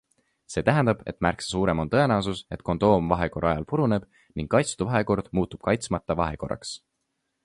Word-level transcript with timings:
See 0.51 0.61
tähendab, 0.67 1.01
et 1.11 1.17
märksa 1.25 1.49
suurem 1.55 1.81
on 1.83 1.91
tõenäosus, 1.95 2.39
et 2.57 2.63
kondoom 2.69 3.11
vahekorra 3.13 3.51
ajal 3.51 3.67
puruneb 3.73 4.07
ning 4.41 4.49
kaitstud 4.55 4.89
vahekord 4.93 5.29
muutub 5.41 5.63
kaitsmata 5.69 6.17
vahekorraks. 6.23 6.73